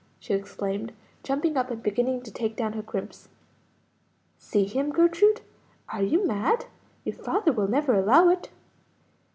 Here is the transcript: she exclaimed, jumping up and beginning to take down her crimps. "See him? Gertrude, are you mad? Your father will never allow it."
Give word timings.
she 0.19 0.33
exclaimed, 0.33 0.93
jumping 1.21 1.55
up 1.55 1.69
and 1.69 1.83
beginning 1.83 2.23
to 2.23 2.31
take 2.31 2.55
down 2.55 2.73
her 2.73 2.81
crimps. 2.81 3.29
"See 4.39 4.65
him? 4.65 4.89
Gertrude, 4.91 5.41
are 5.89 6.01
you 6.01 6.25
mad? 6.25 6.65
Your 7.03 7.13
father 7.13 7.51
will 7.51 7.67
never 7.67 7.93
allow 7.93 8.29
it." 8.29 8.49